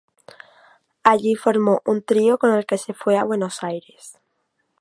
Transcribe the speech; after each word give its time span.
Allí 1.03 1.35
formó 1.35 1.83
un 1.85 2.01
trío 2.01 2.39
con 2.39 2.51
el 2.55 2.65
que 2.65 2.79
se 2.79 2.95
fue 2.95 3.19
a 3.19 3.23
Buenos 3.23 3.61
Aires. 3.63 4.17